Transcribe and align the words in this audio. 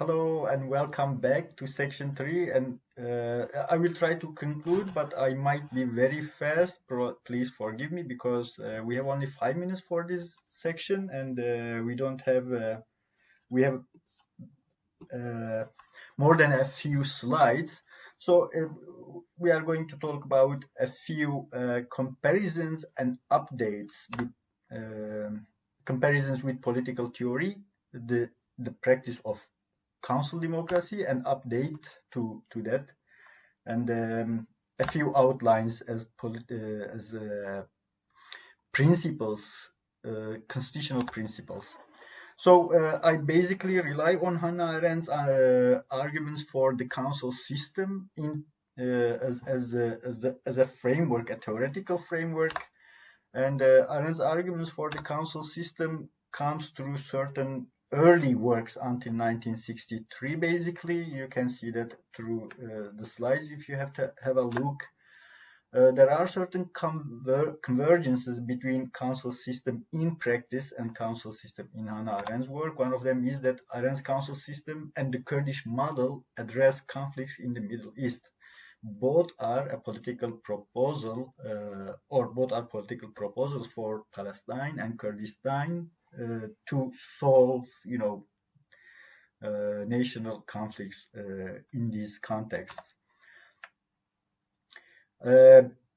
hello 0.00 0.46
and 0.46 0.66
welcome 0.66 1.18
back 1.18 1.54
to 1.58 1.66
section 1.66 2.14
three. 2.14 2.50
And 2.50 2.78
uh, 2.98 3.44
I 3.70 3.76
will 3.76 3.92
try 3.92 4.14
to 4.14 4.32
conclude, 4.32 4.94
but 4.94 5.12
I 5.18 5.34
might 5.34 5.70
be 5.74 5.84
very 5.84 6.22
fast. 6.22 6.78
Please 7.26 7.50
forgive 7.50 7.92
me 7.92 8.02
because 8.02 8.58
uh, 8.58 8.80
we 8.82 8.96
have 8.96 9.06
only 9.06 9.26
five 9.26 9.58
minutes 9.58 9.82
for 9.86 10.06
this 10.08 10.32
section, 10.46 11.10
and 11.12 11.38
uh, 11.38 11.84
we 11.84 11.94
don't 11.96 12.22
have 12.22 12.50
uh, 12.50 12.76
we 13.50 13.62
have 13.62 13.82
uh, 15.12 15.64
more 16.16 16.34
than 16.34 16.52
a 16.52 16.64
few 16.64 17.04
slides. 17.04 17.82
So 18.18 18.48
uh, 18.56 18.72
we 19.38 19.50
are 19.50 19.60
going 19.60 19.86
to 19.88 19.96
talk 19.98 20.24
about 20.24 20.64
a 20.80 20.86
few 20.86 21.46
comparisons 21.94 22.86
and 22.96 23.18
updates, 23.30 24.08
um, 24.74 25.46
comparisons 25.84 26.42
with 26.42 26.62
political 26.62 27.10
theory, 27.10 27.58
the 27.92 28.30
the 28.56 28.70
practice 28.70 29.18
of 29.26 29.38
council 30.02 30.38
democracy 30.38 31.04
and 31.04 31.24
update 31.24 31.84
to 32.12 32.42
to 32.50 32.62
that. 32.62 32.86
And 33.66 33.90
um, 33.90 34.46
a 34.78 34.90
few 34.90 35.14
outlines 35.16 35.82
as 35.82 36.06
uh, 36.24 36.54
as 36.96 37.14
uh, 37.14 37.62
principles 38.72 39.70
uh, 40.06 40.36
constitutional 40.48 41.04
principles. 41.04 41.74
So 42.38 42.72
uh, 42.72 43.00
I 43.04 43.16
basically 43.16 43.78
rely 43.80 44.14
on 44.14 44.36
Hannah 44.36 44.80
Arendt's 44.80 45.10
uh, 45.10 45.82
arguments 45.90 46.44
for 46.50 46.74
the 46.74 46.88
council 46.88 47.32
system 47.32 48.08
in 48.16 48.44
uh, 48.80 49.18
as 49.28 49.42
as 49.46 49.74
a, 49.74 49.98
as 50.02 50.20
the 50.20 50.38
as 50.46 50.56
a 50.56 50.66
framework, 50.66 51.28
a 51.28 51.36
theoretical 51.36 51.98
framework, 51.98 52.58
and 53.34 53.60
Arendt's 53.60 54.20
arguments 54.20 54.70
for 54.70 54.88
the 54.88 55.02
council 55.02 55.42
system 55.42 56.08
comes 56.32 56.70
through 56.74 56.96
certain 56.96 57.66
early 57.92 58.34
works 58.34 58.76
until 58.76 59.12
1963 59.12 60.36
basically 60.36 61.02
you 61.02 61.26
can 61.28 61.48
see 61.50 61.70
that 61.70 61.94
through 62.14 62.48
uh, 62.62 62.90
the 62.96 63.06
slides 63.06 63.50
if 63.50 63.68
you 63.68 63.76
have 63.76 63.92
to 63.92 64.12
have 64.22 64.36
a 64.36 64.42
look 64.42 64.84
uh, 65.72 65.92
there 65.92 66.10
are 66.10 66.26
certain 66.26 66.64
conver 66.64 67.56
convergences 67.60 68.44
between 68.44 68.90
council 68.90 69.30
system 69.30 69.84
in 69.92 70.16
practice 70.16 70.72
and 70.76 70.96
council 70.96 71.30
system 71.30 71.68
in 71.76 71.86
Hannah 71.86 72.20
Arendt's 72.24 72.48
work. 72.48 72.76
One 72.76 72.92
of 72.92 73.04
them 73.04 73.24
is 73.24 73.40
that 73.42 73.60
Arendt's 73.72 74.00
council 74.00 74.34
system 74.34 74.92
and 74.96 75.14
the 75.14 75.20
Kurdish 75.20 75.64
model 75.66 76.24
address 76.36 76.80
conflicts 76.80 77.38
in 77.38 77.54
the 77.54 77.60
Middle 77.60 77.92
East. 77.96 78.22
Both 78.82 79.28
are 79.38 79.68
a 79.68 79.80
political 79.80 80.32
proposal, 80.32 81.34
uh, 81.48 81.92
or 82.08 82.26
both 82.26 82.50
are 82.50 82.62
political 82.62 83.10
proposals 83.10 83.68
for 83.68 84.02
Palestine 84.12 84.80
and 84.80 84.98
Kurdistan 84.98 85.90
to 86.18 86.92
solve, 87.18 87.66
you 87.84 87.98
know, 87.98 88.26
uh, 89.42 89.84
national 89.86 90.42
conflicts 90.42 91.06
uh, 91.16 91.60
in 91.72 91.90
these 91.90 92.18
contexts. 92.18 92.94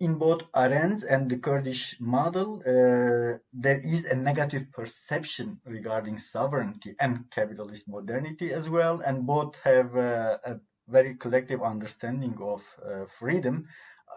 in 0.00 0.14
both 0.18 0.42
Arendt's 0.52 1.04
and 1.04 1.30
the 1.30 1.36
Kurdish 1.36 1.96
model, 2.00 2.60
there 2.64 3.80
is 3.82 4.04
a 4.04 4.14
negative 4.14 4.72
perception 4.72 5.60
regarding 5.64 6.18
sovereignty 6.18 6.96
and 6.98 7.30
capitalist 7.30 7.86
modernity 7.86 8.52
as 8.52 8.68
well, 8.68 9.00
and 9.00 9.26
both 9.26 9.56
have 9.64 9.94
a 9.94 10.60
very 10.90 11.14
collective 11.14 11.62
understanding 11.62 12.36
of 12.40 12.62
uh, 12.84 13.04
freedom. 13.06 13.68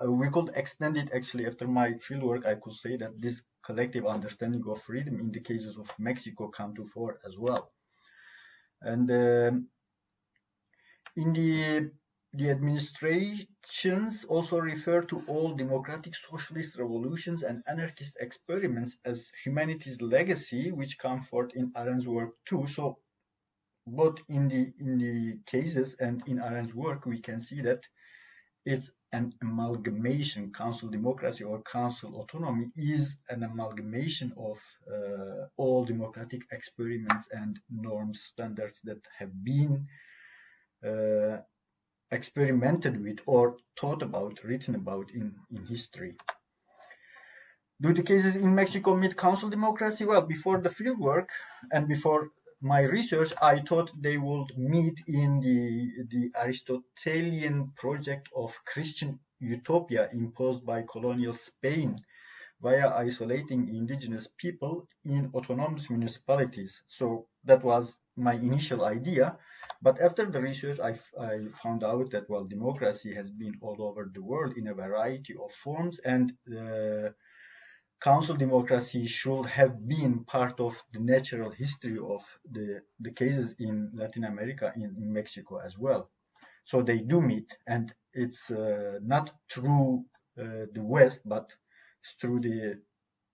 Uh, 0.02 0.12
we 0.12 0.30
could 0.30 0.50
extend 0.56 0.98
it 0.98 1.10
actually 1.14 1.46
after 1.46 1.68
my 1.68 1.92
fieldwork. 1.94 2.46
I 2.46 2.56
could 2.56 2.74
say 2.74 2.98
that 2.98 3.22
this 3.22 3.42
collective 3.64 4.06
understanding 4.06 4.64
of 4.68 4.82
freedom 4.82 5.20
in 5.20 5.32
the 5.32 5.40
cases 5.40 5.78
of 5.78 5.90
Mexico 5.98 6.48
come 6.48 6.76
to 6.76 6.86
fore 6.86 7.20
as 7.26 7.38
well. 7.38 7.72
And 8.82 9.10
um, 9.10 9.68
in 11.16 11.34
the 11.34 11.92
the 12.36 12.50
administrations 12.50 14.26
also 14.28 14.58
refer 14.58 15.02
to 15.02 15.24
all 15.28 15.54
democratic 15.54 16.16
socialist 16.16 16.78
revolutions 16.80 17.44
and 17.44 17.62
anarchist 17.68 18.18
experiments 18.20 18.98
as 19.06 19.30
humanity's 19.44 20.02
legacy, 20.02 20.72
which 20.72 20.98
come 20.98 21.22
forth 21.22 21.52
in 21.54 21.72
Arendt's 21.76 22.08
work 22.08 22.32
too. 22.46 22.66
So 22.66 22.98
both 23.86 24.18
in 24.30 24.48
the 24.48 24.74
in 24.80 24.98
the 24.98 25.38
cases 25.46 25.96
and 26.00 26.24
in 26.26 26.40
Arendt's 26.40 26.74
work, 26.74 27.06
we 27.06 27.20
can 27.20 27.40
see 27.40 27.62
that 27.62 27.86
it's 28.66 28.92
an 29.12 29.34
amalgamation. 29.42 30.52
Council 30.52 30.90
democracy 30.90 31.44
or 31.44 31.62
council 31.62 32.16
autonomy 32.16 32.72
is 32.76 33.18
an 33.30 33.44
amalgamation 33.44 34.34
of 34.38 34.58
uh, 34.92 35.48
all 35.58 35.86
democratic 35.86 36.42
experiments 36.52 37.28
and 37.32 37.60
norms, 37.70 38.22
standards 38.22 38.80
that 38.84 39.02
have 39.18 39.44
been 39.44 39.88
uh, 40.86 41.38
experimented 42.12 43.04
with 43.04 43.20
or 43.26 43.58
thought 43.80 44.02
about, 44.02 44.44
written 44.44 44.76
about 44.76 45.12
in, 45.12 45.36
in 45.52 45.66
history. 45.66 46.16
Do 47.82 47.94
the 47.94 48.04
cases 48.04 48.36
in 48.36 48.56
Mexico 48.56 48.96
meet 48.96 49.18
council 49.18 49.50
democracy? 49.50 50.06
Well, 50.06 50.22
before 50.22 50.62
the 50.62 50.70
fieldwork 50.70 51.28
and 51.72 51.88
before 51.88 52.30
my 52.64 52.80
research, 52.80 53.34
I 53.42 53.60
thought 53.60 53.92
they 54.02 54.18
would 54.18 54.58
meet 54.58 55.02
in 55.06 55.42
the, 55.42 56.06
the 56.10 56.32
Aristotelian 56.40 57.74
project 57.76 58.30
of 58.34 58.58
Christian 58.66 59.20
utopia 59.40 60.10
imposed 60.14 60.66
by 60.66 60.86
colonial 60.90 61.34
Spain 61.34 62.00
via 62.62 62.90
isolating 62.96 63.68
indigenous 63.68 64.30
people 64.38 64.88
in 65.04 65.30
autonomous 65.34 65.90
municipalities. 65.90 66.82
So 66.88 67.28
that 67.44 67.62
was 67.62 67.98
my 68.16 68.36
initial 68.36 68.86
idea. 68.86 69.38
But 69.82 70.00
after 70.00 70.26
the 70.26 70.40
research, 70.40 70.80
I, 70.80 70.98
I 71.20 71.48
found 71.62 71.84
out 71.84 72.12
that, 72.12 72.30
well, 72.30 72.46
democracy 72.46 73.14
has 73.14 73.30
been 73.30 73.56
all 73.60 73.82
over 73.82 74.10
the 74.14 74.24
world 74.24 74.54
in 74.56 74.70
a 74.70 74.74
variety 74.74 75.36
of 75.36 75.52
forms 75.52 76.00
and 76.06 76.32
uh, 76.48 77.10
council 78.04 78.36
democracy 78.36 79.08
should 79.08 79.46
have 79.46 79.88
been 79.88 80.26
part 80.26 80.60
of 80.60 80.84
the 80.92 81.00
natural 81.00 81.52
history 81.52 81.98
of 81.98 82.22
the, 82.52 82.82
the 83.00 83.12
cases 83.12 83.56
in 83.60 83.92
Latin 83.94 84.26
America, 84.26 84.74
in, 84.76 84.94
in 84.98 85.14
Mexico 85.14 85.62
as 85.66 85.78
well. 85.78 86.10
So 86.66 86.82
they 86.82 87.00
do 87.00 87.22
meet, 87.22 87.48
and 87.66 87.94
it's 88.14 88.52
uh, 88.52 89.00
not 89.02 89.32
through 89.50 90.06
uh, 90.38 90.66
the 90.74 90.84
West, 90.84 91.22
but 91.26 91.50
through 92.20 92.42
the, 92.42 92.80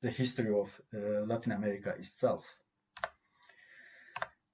the 0.03 0.11
history 0.11 0.53
of 0.53 0.79
uh, 0.93 1.25
Latin 1.25 1.51
America 1.51 1.93
itself. 1.97 2.45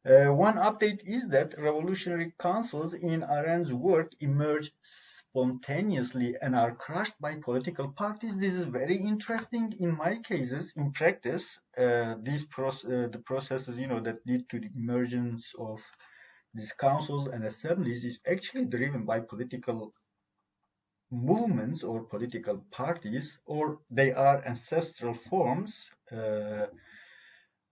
Uh, 0.06 0.32
one 0.32 0.54
update 0.58 1.02
is 1.04 1.28
that 1.30 1.56
revolutionary 1.58 2.32
councils 2.40 2.94
in 2.94 3.22
Arendt's 3.24 3.74
work 3.74 4.12
emerge 4.20 4.72
spontaneously 4.82 6.36
and 6.44 6.56
are 6.56 6.76
crushed 6.76 7.20
by 7.20 7.34
political 7.34 7.88
parties. 7.90 8.38
This 8.38 8.54
is 8.54 8.66
very 8.66 8.98
interesting. 8.98 9.74
In 9.80 9.98
my 9.98 10.18
cases, 10.18 10.74
in 10.76 10.92
practice, 10.92 11.60
uh, 11.76 12.16
these 12.22 12.46
proce 12.46 12.86
uh, 12.86 13.08
the 13.08 13.18
processes, 13.26 13.80
you 13.80 13.88
know, 13.88 14.00
that 14.02 14.20
lead 14.28 14.48
to 14.50 14.60
the 14.60 14.70
emergence 14.78 15.52
of 15.58 15.82
these 16.54 16.74
councils 16.74 17.28
and 17.34 17.44
assemblies 17.44 18.06
is 18.06 18.20
actually 18.30 18.66
driven 18.66 19.06
by 19.06 19.20
political 19.22 19.92
movements 21.10 21.84
or 21.84 22.04
political 22.04 22.58
parties, 22.70 23.40
or 23.48 23.80
they 23.90 24.12
are 24.14 24.44
ancestral 24.46 25.16
forms. 25.16 25.90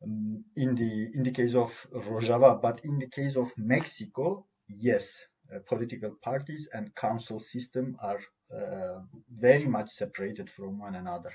Um, 0.04 0.44
in 0.56 0.76
the 0.76 1.12
in 1.16 1.24
the 1.24 1.32
case 1.32 1.56
of 1.56 1.72
Rojava, 1.94 2.62
but 2.62 2.84
in 2.84 3.00
the 3.00 3.08
case 3.08 3.36
of 3.38 3.52
Mexico, 3.58 4.46
yes, 4.68 5.06
uh, 5.54 5.60
political 5.68 6.12
parties 6.22 6.68
and 6.74 6.94
council 6.96 7.40
system 7.40 7.98
are 8.02 8.20
uh, 8.54 9.00
very 9.30 9.66
much 9.66 9.90
separated 9.90 10.50
from 10.50 10.80
one 10.80 10.96
another. 10.96 11.32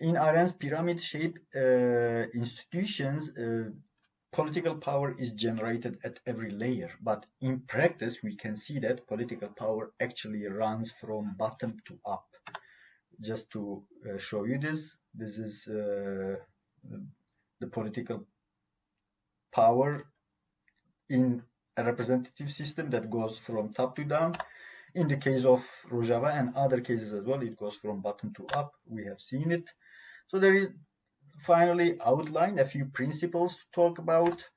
In 0.00 0.16
Arendt's 0.16 0.52
pyramid-shaped 0.52 1.38
uh, 1.54 2.26
institutions, 2.34 3.30
uh, 3.38 3.70
political 4.32 4.74
power 4.74 5.14
is 5.16 5.30
generated 5.32 5.98
at 6.02 6.18
every 6.26 6.50
layer, 6.50 6.90
but 7.00 7.24
in 7.40 7.60
practice, 7.68 8.16
we 8.22 8.34
can 8.34 8.56
see 8.56 8.80
that 8.80 9.06
political 9.06 9.48
power 9.48 9.92
actually 10.00 10.44
runs 10.46 10.92
from 11.00 11.36
bottom 11.38 11.76
to 11.86 11.98
up. 12.04 12.26
Just 13.20 13.48
to 13.50 13.84
uh, 14.04 14.18
show 14.18 14.44
you 14.44 14.58
this, 14.58 14.96
this 15.14 15.38
is 15.38 15.66
uh, 15.68 16.36
the 17.60 17.66
political 17.70 18.24
power 19.52 20.06
in 21.08 21.42
a 21.76 21.84
representative 21.84 22.50
system 22.50 22.90
that 22.90 23.10
goes 23.10 23.38
from 23.38 23.72
top 23.72 23.96
to 23.96 24.04
down. 24.04 24.32
In 24.94 25.08
the 25.08 25.16
case 25.16 25.44
of 25.44 25.66
Rojava 25.90 26.38
and 26.38 26.54
other 26.54 26.80
cases 26.80 27.12
as 27.12 27.24
well, 27.24 27.42
it 27.42 27.56
goes 27.56 27.76
from 27.76 28.00
bottom 28.00 28.32
to 28.34 28.46
up. 28.54 28.74
We 28.86 29.04
have 29.06 29.20
seen 29.20 29.50
it. 29.50 29.70
So 30.28 30.38
there 30.38 30.54
is 30.54 30.68
finally 31.38 31.98
outlined 32.04 32.60
a 32.60 32.64
few 32.64 32.86
principles 32.86 33.56
to 33.56 33.62
talk 33.72 33.98
about. 33.98 34.48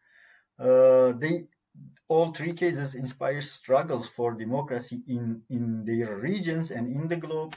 Uh, 0.60 1.14
they 1.14 1.46
all 2.08 2.32
three 2.32 2.54
cases 2.54 2.96
inspire 2.96 3.42
struggles 3.42 4.08
for 4.08 4.34
democracy 4.34 5.02
in, 5.08 5.42
in 5.50 5.84
their 5.86 6.16
regions 6.18 6.72
and 6.72 6.88
in 6.88 7.08
the 7.08 7.16
globe. 7.16 7.56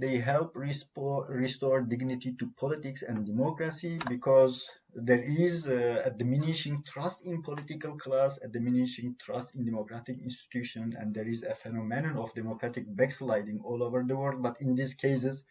They 0.00 0.18
help 0.18 0.54
restore, 0.54 1.26
restore 1.28 1.80
dignity 1.80 2.32
to 2.38 2.46
politics 2.56 3.02
and 3.02 3.26
democracy 3.26 3.98
because 4.08 4.64
there 4.94 5.24
is 5.24 5.66
a 5.66 6.14
diminishing 6.16 6.84
trust 6.84 7.18
in 7.24 7.42
political 7.42 7.96
class, 7.96 8.38
a 8.40 8.46
diminishing 8.46 9.16
trust 9.20 9.56
in 9.56 9.64
democratic 9.64 10.20
institutions, 10.22 10.94
and 10.94 11.12
there 11.12 11.26
is 11.26 11.42
a 11.42 11.52
phenomenon 11.52 12.16
of 12.16 12.32
democratic 12.34 12.84
backsliding 12.94 13.60
all 13.64 13.82
over 13.82 14.04
the 14.06 14.16
world. 14.16 14.40
But 14.40 14.60
in 14.60 14.76
these 14.76 14.94
cases, 14.94 15.42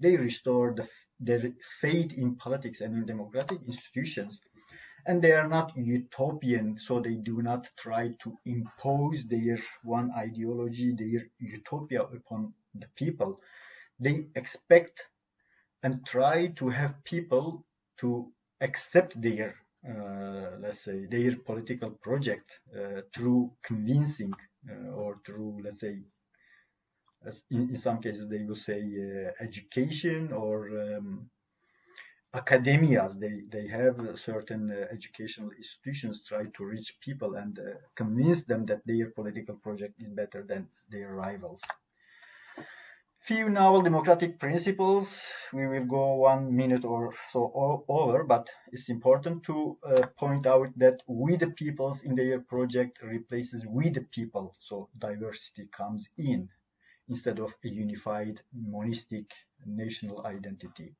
they 0.00 0.16
restore 0.16 0.74
the, 0.74 0.88
their 1.20 1.52
faith 1.80 2.12
in 2.14 2.34
politics 2.34 2.80
and 2.80 2.96
in 2.96 3.06
democratic 3.06 3.60
institutions. 3.64 4.40
And 5.06 5.22
they 5.22 5.32
are 5.32 5.48
not 5.48 5.76
utopian, 5.76 6.78
so 6.78 6.98
they 6.98 7.14
do 7.14 7.42
not 7.42 7.70
try 7.76 8.14
to 8.24 8.38
impose 8.44 9.24
their 9.26 9.58
one 9.84 10.10
ideology, 10.16 10.94
their 10.96 11.28
utopia 11.38 12.02
upon 12.02 12.54
the 12.74 12.88
people. 12.96 13.40
They 13.98 14.26
expect 14.34 15.04
and 15.82 16.04
try 16.06 16.48
to 16.56 16.68
have 16.70 17.04
people 17.04 17.64
to 17.98 18.32
accept 18.60 19.20
their, 19.20 19.54
uh, 19.88 20.56
let's 20.60 20.82
say, 20.84 21.06
their 21.06 21.36
political 21.36 21.90
project 21.90 22.60
uh, 22.74 23.02
through 23.14 23.52
convincing 23.62 24.32
uh, 24.68 24.90
or 24.92 25.20
through, 25.26 25.60
let's 25.62 25.80
say, 25.80 25.98
in, 27.50 27.70
in, 27.70 27.76
some 27.76 28.00
cases 28.00 28.28
they 28.28 28.42
will 28.44 28.54
say 28.54 28.80
uh, 28.82 29.30
education 29.42 30.32
or 30.32 30.68
um, 30.78 31.30
academias. 32.34 33.18
They 33.18 33.42
they 33.48 33.66
have 33.68 33.96
certain 34.18 34.70
uh, 34.70 34.86
educational 34.90 35.50
institutions 35.52 36.24
try 36.26 36.44
to 36.56 36.64
reach 36.64 36.98
people 37.00 37.36
and 37.36 37.58
uh, 37.58 37.62
convince 37.94 38.44
them 38.44 38.66
that 38.66 38.82
their 38.84 39.08
political 39.10 39.56
project 39.56 39.94
is 39.98 40.10
better 40.10 40.42
than 40.42 40.68
their 40.90 41.14
rivals 41.14 41.62
few 43.24 43.48
novel 43.48 43.80
democratic 43.80 44.38
principles. 44.38 45.16
We 45.52 45.66
will 45.66 45.86
go 45.86 46.14
one 46.16 46.54
minute 46.54 46.84
or 46.84 47.14
so 47.32 47.84
over, 47.88 48.22
but 48.22 48.50
it's 48.70 48.90
important 48.90 49.44
to 49.44 49.78
uh, 49.82 50.06
point 50.18 50.46
out 50.46 50.68
that 50.76 51.02
we 51.06 51.36
the 51.36 51.50
peoples 51.50 52.02
in 52.02 52.14
their 52.14 52.40
project 52.40 52.98
replaces 53.02 53.64
we 53.66 53.88
the 53.88 54.02
people. 54.02 54.54
So 54.60 54.90
diversity 54.98 55.68
comes 55.74 56.06
in 56.18 56.50
instead 57.08 57.38
of 57.38 57.54
a 57.64 57.68
unified 57.68 58.40
monistic 58.52 59.30
national 59.66 60.26
identity. 60.26 60.92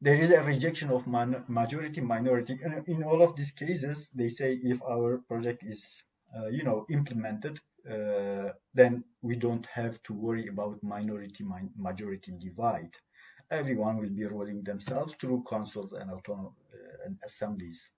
There 0.00 0.16
is 0.16 0.30
a 0.30 0.42
rejection 0.42 0.90
of 0.90 1.06
majority 1.06 2.00
minority. 2.00 2.58
And 2.62 2.86
in 2.88 3.02
all 3.02 3.22
of 3.22 3.36
these 3.36 3.52
cases, 3.52 4.08
they 4.14 4.28
say 4.28 4.58
if 4.62 4.82
our 4.82 5.18
project 5.28 5.62
is, 5.66 5.86
you 6.48 6.64
know, 6.64 6.84
implemented, 6.90 7.60
uh, 7.90 8.50
then 8.72 9.04
we 9.22 9.36
don't 9.36 9.66
have 9.66 10.02
to 10.04 10.12
worry 10.12 10.48
about 10.48 10.82
minority 10.82 11.44
majority 11.76 12.32
divide. 12.40 12.94
Everyone 13.50 13.98
will 13.98 14.10
be 14.10 14.24
ruling 14.24 14.62
themselves 14.64 15.14
through 15.20 15.44
councils 15.48 15.92
and 15.92 16.10
autonomous 16.10 16.54
uh, 16.72 17.06
and 17.06 17.18
assemblies. 17.24 17.88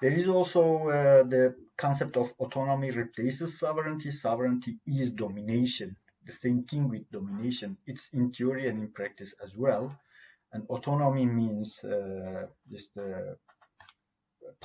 There 0.00 0.12
is 0.12 0.28
also 0.28 0.88
uh, 0.88 1.22
the 1.24 1.54
concept 1.76 2.16
of 2.16 2.32
autonomy 2.38 2.90
replaces 2.90 3.58
sovereignty. 3.58 4.10
Sovereignty 4.10 4.78
is 4.86 5.10
domination. 5.10 5.96
The 6.26 6.32
same 6.32 6.64
thing 6.64 6.88
with 6.88 7.10
domination. 7.10 7.76
It's 7.86 8.08
in 8.12 8.32
theory 8.32 8.68
and 8.68 8.82
in 8.82 8.88
practice 8.88 9.34
as 9.44 9.56
well. 9.56 9.96
And 10.52 10.66
autonomy 10.68 11.26
means 11.26 11.82
uh, 11.84 12.46
just 12.70 12.96
uh, 12.96 13.34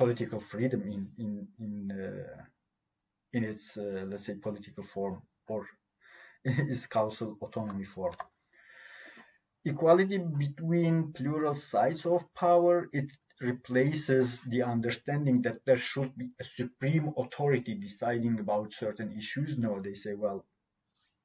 political 0.01 0.39
freedom 0.51 0.81
in 0.95 1.01
in 1.23 1.31
in 1.65 1.73
uh, 2.03 2.43
in 3.33 3.43
its, 3.43 3.77
uh, 3.77 4.05
let's 4.07 4.25
say, 4.25 4.35
political 4.35 4.83
form 4.83 5.21
or 5.47 5.67
its 6.43 6.85
council 6.87 7.37
autonomy 7.41 7.83
form. 7.83 8.13
Equality 9.65 10.17
between 10.17 11.13
plural 11.13 11.53
sides 11.53 12.05
of 12.05 12.33
power, 12.33 12.89
it 12.93 13.11
replaces 13.41 14.41
the 14.41 14.63
understanding 14.63 15.41
that 15.43 15.59
there 15.65 15.77
should 15.77 16.15
be 16.17 16.29
a 16.39 16.43
supreme 16.43 17.13
authority 17.17 17.75
deciding 17.75 18.39
about 18.39 18.73
certain 18.73 19.11
issues. 19.17 19.57
No, 19.57 19.79
they 19.81 19.93
say, 19.93 20.13
well, 20.13 20.45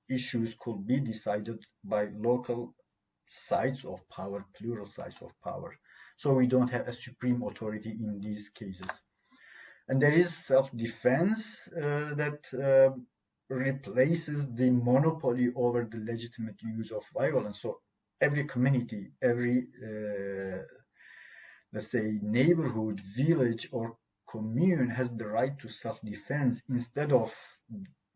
issues 0.09 0.57
could 0.61 0.87
be 0.87 1.01
decided 1.01 1.65
by 1.83 2.09
local 2.31 2.75
sides 3.29 3.85
of 3.85 3.99
power, 4.09 4.45
plural 4.57 4.87
sides 4.87 5.17
of 5.23 5.31
power. 5.43 5.71
So 6.17 6.33
we 6.33 6.47
don't 6.47 6.71
have 6.71 6.89
a 6.89 6.93
supreme 6.93 7.43
authority 7.43 7.91
in 7.91 8.21
these 8.21 8.49
cases 8.49 8.89
and 9.89 10.01
there 10.01 10.13
is 10.13 10.35
self-defense 10.35 11.69
uh, 11.77 12.15
that 12.15 12.41
uh, 12.55 12.91
replaces 13.49 14.53
the 14.55 14.71
monopoly 14.71 15.53
over 15.55 15.85
the 15.85 15.99
legitimate 15.99 16.61
use 16.63 16.91
of 16.91 17.03
violence. 17.13 17.61
So 17.61 17.81
every 18.21 18.45
community, 18.45 19.11
every 19.23 19.67
uh, 19.83 20.63
let's 21.73 21.89
say 21.89 22.19
neighborhood, 22.23 23.01
village, 23.01 23.69
or 23.73 23.97
commune 24.29 24.89
has 24.89 25.15
the 25.15 25.27
right 25.27 25.59
to 25.59 25.69
self-defense 25.69 26.63
instead 26.71 27.13
of 27.13 27.35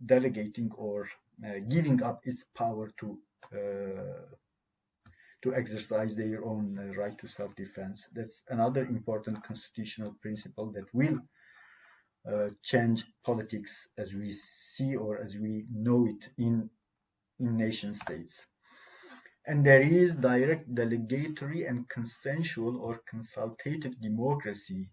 delegating 0.04 0.70
or 0.76 1.08
uh, 1.44 1.58
giving 1.68 2.02
up 2.02 2.20
its 2.24 2.44
power 2.56 2.90
to 2.98 3.18
uh, 3.52 4.34
to 5.42 5.54
exercise 5.54 6.16
their 6.16 6.44
own 6.44 6.78
uh, 6.78 6.94
right 6.98 7.16
to 7.18 7.28
self-defense. 7.28 8.06
That's 8.12 8.42
another 8.48 8.84
important 8.86 9.44
constitutional 9.44 10.14
principle 10.20 10.72
that 10.72 10.92
will 10.92 11.18
uh, 12.30 12.50
change 12.62 13.04
politics 13.24 13.88
as 13.96 14.14
we 14.14 14.32
see 14.32 14.96
or 14.96 15.18
as 15.18 15.34
we 15.36 15.64
know 15.72 16.06
it 16.06 16.28
in 16.36 16.68
in 17.40 17.56
nation 17.56 17.94
states. 17.94 18.44
And 19.46 19.64
there 19.64 19.80
is 19.80 20.16
direct 20.16 20.74
delegatory 20.74 21.64
and 21.64 21.88
consensual 21.88 22.76
or 22.78 23.00
consultative 23.08 23.98
democracy. 24.00 24.90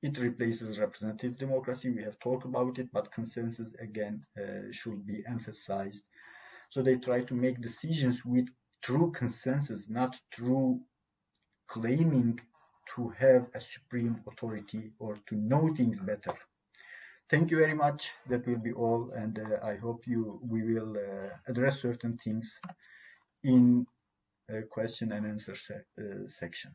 It 0.00 0.18
replaces 0.18 0.78
representative 0.78 1.36
democracy. 1.36 1.90
We 1.90 2.04
have 2.04 2.18
talked 2.20 2.44
about 2.44 2.78
it 2.78 2.88
but 2.92 3.12
consensus 3.12 3.74
again 3.80 4.24
uh, 4.40 4.70
should 4.70 5.04
be 5.06 5.24
emphasized. 5.26 6.04
So 6.70 6.82
they 6.82 6.96
try 6.96 7.22
to 7.22 7.34
make 7.34 7.60
decisions 7.60 8.24
with 8.24 8.48
true 8.86 9.10
consensus 9.10 9.88
not 9.88 10.14
through 10.32 10.80
claiming 11.66 12.38
to 12.94 13.08
have 13.18 13.46
a 13.54 13.60
supreme 13.60 14.16
authority 14.28 14.92
or 15.00 15.18
to 15.26 15.34
know 15.34 15.74
things 15.74 15.98
better. 15.98 16.34
Thank 17.28 17.50
you 17.50 17.58
very 17.58 17.74
much. 17.74 18.10
That 18.30 18.46
will 18.46 18.62
be 18.68 18.72
all, 18.72 19.10
and 19.16 19.40
uh, 19.40 19.66
I 19.66 19.74
hope 19.74 20.06
you 20.06 20.38
we 20.52 20.62
will 20.72 20.92
uh, 20.96 21.30
address 21.48 21.80
certain 21.82 22.16
things 22.16 22.46
in 23.42 23.84
a 24.48 24.62
question 24.62 25.10
and 25.10 25.26
answer 25.26 25.56
se 25.56 25.74
uh, 25.74 26.28
section. 26.28 26.70